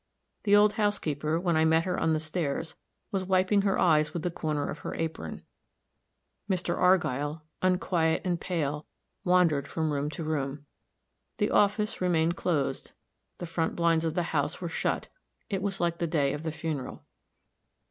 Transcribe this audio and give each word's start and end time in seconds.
The 0.45 0.55
old 0.55 0.73
housekeeper, 0.73 1.39
when 1.39 1.55
I 1.55 1.63
met 1.63 1.83
her 1.83 1.95
on 1.95 2.13
the 2.13 2.19
stairs, 2.19 2.75
was 3.11 3.23
wiping 3.23 3.61
her 3.61 3.77
eyes 3.77 4.13
with 4.15 4.23
the 4.23 4.31
corner 4.31 4.67
of 4.67 4.79
her 4.79 4.95
apron. 4.95 5.43
Mr. 6.49 6.75
Argyll, 6.75 7.43
unquiet 7.61 8.23
and 8.25 8.41
pale, 8.41 8.87
wandered 9.23 9.67
from 9.67 9.93
room 9.93 10.09
to 10.09 10.23
room. 10.23 10.65
The 11.37 11.51
office 11.51 12.01
remained 12.01 12.35
closed; 12.35 12.93
the 13.37 13.45
front 13.45 13.75
blinds 13.75 14.03
of 14.03 14.15
the 14.15 14.23
house 14.33 14.59
were 14.59 14.67
shut 14.69 15.07
it 15.51 15.61
was 15.61 15.79
like 15.79 15.99
the 15.99 16.07
day 16.07 16.33
of 16.33 16.41
the 16.41 16.51
funeral. 16.51 17.05